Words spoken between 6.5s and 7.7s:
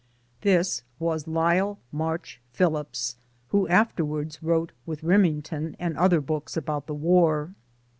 about the war.